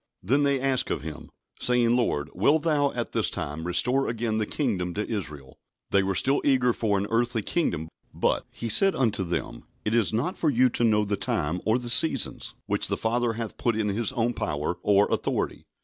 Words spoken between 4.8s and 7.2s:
to Israel?" They were still eager for an